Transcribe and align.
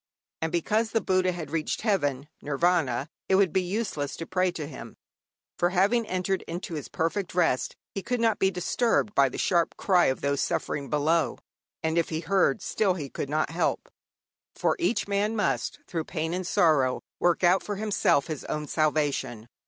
And 0.41 0.51
because 0.51 0.89
the 0.93 0.99
Buddha 0.99 1.31
had 1.31 1.51
reached 1.51 1.81
heaven 1.81 2.27
(Nirvana), 2.41 3.07
it 3.29 3.35
would 3.35 3.53
be 3.53 3.61
useless 3.61 4.15
to 4.15 4.25
pray 4.25 4.51
to 4.53 4.65
him. 4.65 4.95
For, 5.59 5.69
having 5.69 6.07
entered 6.07 6.41
into 6.47 6.73
his 6.73 6.87
perfect 6.87 7.35
rest, 7.35 7.75
he 7.93 8.01
could 8.01 8.19
not 8.19 8.39
be 8.39 8.49
disturbed 8.49 9.13
by 9.13 9.29
the 9.29 9.37
sharp 9.37 9.77
cry 9.77 10.05
of 10.07 10.21
those 10.21 10.41
suffering 10.41 10.89
below; 10.89 11.37
and 11.83 11.99
if 11.99 12.09
he 12.09 12.21
heard, 12.21 12.63
still 12.63 12.95
he 12.95 13.09
could 13.11 13.29
not 13.29 13.51
help; 13.51 13.89
for 14.55 14.75
each 14.79 15.07
man 15.07 15.35
must 15.35 15.77
through 15.85 16.05
pain 16.05 16.33
and 16.33 16.47
sorrow 16.47 16.99
work 17.19 17.43
out 17.43 17.61
for 17.61 17.75
himself 17.75 18.25
his 18.25 18.43
own 18.45 18.65
salvation. 18.65 19.47